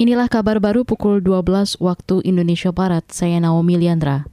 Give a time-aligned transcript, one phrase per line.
[0.00, 3.04] Inilah kabar baru pukul 12 waktu Indonesia Barat.
[3.12, 4.24] Saya Naomi Liandra.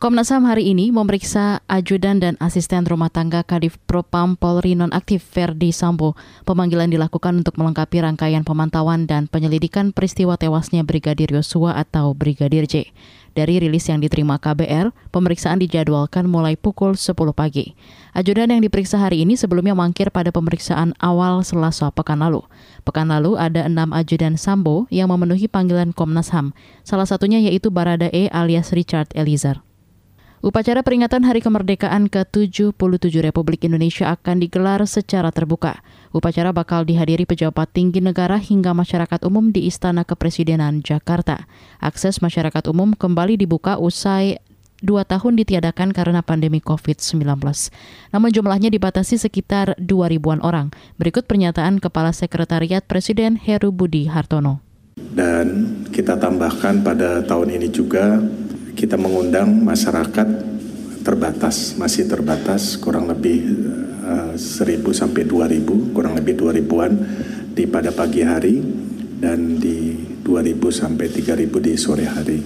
[0.00, 5.76] Komnas HAM hari ini memeriksa ajudan dan asisten rumah tangga Kadif Propam Polri nonaktif Ferdi
[5.76, 6.16] Sambo.
[6.48, 12.88] Pemanggilan dilakukan untuk melengkapi rangkaian pemantauan dan penyelidikan peristiwa tewasnya Brigadir Yosua atau Brigadir J.
[13.36, 17.76] Dari rilis yang diterima KBR, pemeriksaan dijadwalkan mulai pukul 10 pagi.
[18.16, 22.40] Ajudan yang diperiksa hari ini sebelumnya mangkir pada pemeriksaan awal Selasa pekan lalu.
[22.88, 26.56] Pekan lalu ada enam ajudan Sambo yang memenuhi panggilan Komnas HAM,
[26.88, 29.60] salah satunya yaitu Barada E alias Richard Eliezer.
[30.40, 35.84] Upacara peringatan Hari Kemerdekaan ke-77 Republik Indonesia akan digelar secara terbuka.
[36.16, 41.44] Upacara bakal dihadiri pejabat tinggi negara hingga masyarakat umum di Istana Kepresidenan Jakarta.
[41.76, 44.40] Akses masyarakat umum kembali dibuka usai
[44.80, 47.20] dua tahun ditiadakan karena pandemi COVID-19.
[48.08, 50.72] Namun jumlahnya dibatasi sekitar 2 ribuan orang.
[50.96, 54.64] Berikut pernyataan Kepala Sekretariat Presiden Heru Budi Hartono.
[54.96, 58.24] Dan kita tambahkan pada tahun ini juga
[58.74, 60.28] kita mengundang masyarakat
[61.00, 63.38] terbatas, masih terbatas kurang lebih
[64.04, 66.92] uh, eh, 1000 sampai 2000, kurang lebih 2000-an
[67.56, 68.60] di pada pagi hari
[69.20, 72.38] dan di 2000 sampai 3000 di sore hari.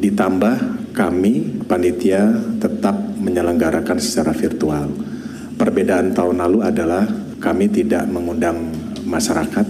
[0.00, 4.88] Ditambah kami panitia tetap menyelenggarakan secara virtual.
[5.60, 7.04] Perbedaan tahun lalu adalah
[7.36, 8.72] kami tidak mengundang
[9.04, 9.66] masyarakat,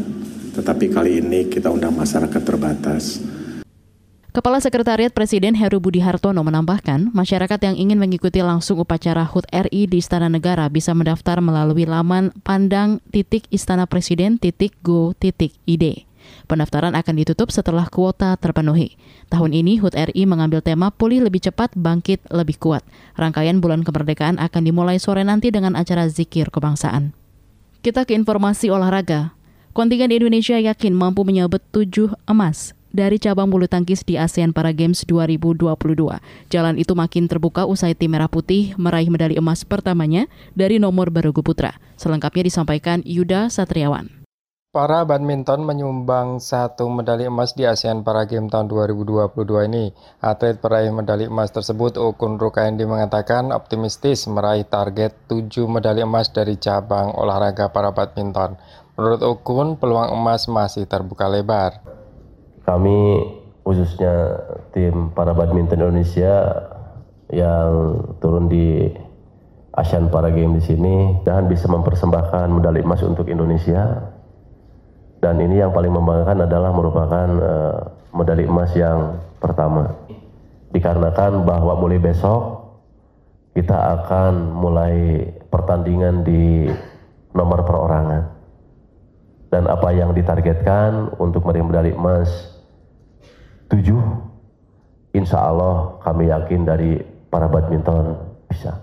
[0.54, 3.18] tetapi kali ini kita undang masyarakat terbatas.
[4.30, 9.90] Kepala Sekretariat Presiden Heru Budi Hartono menambahkan, masyarakat yang ingin mengikuti langsung upacara HUT RI
[9.90, 16.06] di Istana Negara bisa mendaftar melalui laman pandang titik istana presiden titik go titik id.
[16.46, 18.94] Pendaftaran akan ditutup setelah kuota terpenuhi.
[19.34, 22.86] Tahun ini HUT RI mengambil tema Pulih Lebih Cepat, Bangkit Lebih Kuat.
[23.18, 27.18] Rangkaian Bulan Kemerdekaan akan dimulai sore nanti dengan acara zikir kebangsaan.
[27.82, 29.34] Kita ke informasi olahraga.
[29.74, 35.06] Kontingen Indonesia yakin mampu menyabet tujuh emas dari cabang bulu tangkis di ASEAN Para Games
[35.06, 35.70] 2022.
[36.50, 40.26] Jalan itu makin terbuka usai tim Merah Putih meraih medali emas pertamanya
[40.58, 41.78] dari nomor barugu putra.
[41.94, 44.20] Selengkapnya disampaikan Yuda Satriawan.
[44.70, 49.34] Para badminton menyumbang satu medali emas di ASEAN Para Games tahun 2022
[49.66, 49.90] ini.
[50.22, 56.54] Atlet peraih medali emas tersebut, Ukun Rukaindi mengatakan optimistis meraih target 7 medali emas dari
[56.54, 58.54] cabang olahraga para badminton.
[58.94, 61.99] Menurut Ukun, peluang emas masih terbuka lebar
[62.70, 63.26] kami
[63.66, 64.38] khususnya
[64.70, 66.54] tim para badminton Indonesia
[67.30, 68.90] yang turun di
[69.70, 74.10] Asian Para Games di sini dan bisa mempersembahkan medali emas untuk Indonesia.
[75.20, 77.76] Dan ini yang paling membanggakan adalah merupakan uh,
[78.10, 79.94] medali emas yang pertama.
[80.74, 82.66] Dikarenakan bahwa mulai besok
[83.54, 86.66] kita akan mulai pertandingan di
[87.34, 88.22] nomor perorangan.
[89.50, 92.49] Dan apa yang ditargetkan untuk meraih medali emas
[93.70, 94.02] tujuh,
[95.14, 96.98] insya Allah kami yakin dari
[97.30, 98.18] para badminton
[98.50, 98.82] bisa.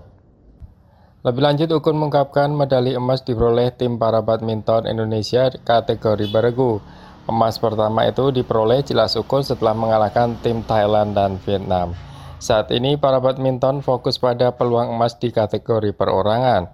[1.22, 6.80] Lebih lanjut, Ukun mengungkapkan medali emas diperoleh tim para badminton Indonesia kategori beregu.
[7.28, 11.92] Emas pertama itu diperoleh jelas Ukun setelah mengalahkan tim Thailand dan Vietnam.
[12.38, 16.70] Saat ini para badminton fokus pada peluang emas di kategori perorangan.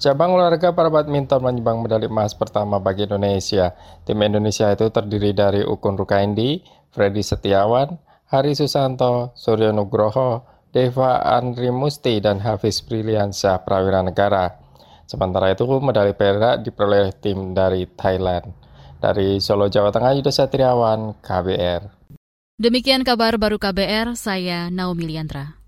[0.00, 3.76] Cabang olahraga para badminton menyumbang medali emas pertama bagi Indonesia.
[4.04, 7.96] Tim Indonesia itu terdiri dari Ukun Rukaindi, Freddy Setiawan,
[8.32, 10.42] Hari Susanto, Suryo Nugroho,
[10.72, 14.56] Deva Andri Musti, dan Hafiz Briliansyah Prawira Negara.
[15.04, 18.48] Sementara itu medali perak diperoleh tim dari Thailand.
[18.96, 21.82] Dari Solo, Jawa Tengah, Yudha Satriawan, KBR.
[22.56, 25.61] Demikian kabar baru KBR, saya Naomi Liandra.